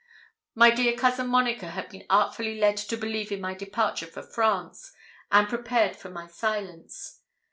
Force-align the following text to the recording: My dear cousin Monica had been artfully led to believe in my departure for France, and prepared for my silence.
My 0.55 0.71
dear 0.71 0.97
cousin 0.97 1.27
Monica 1.27 1.67
had 1.67 1.87
been 1.89 2.07
artfully 2.09 2.57
led 2.57 2.75
to 2.77 2.97
believe 2.97 3.31
in 3.31 3.39
my 3.39 3.53
departure 3.53 4.07
for 4.07 4.23
France, 4.23 4.91
and 5.31 5.47
prepared 5.47 5.95
for 5.95 6.09
my 6.09 6.25
silence. 6.25 7.19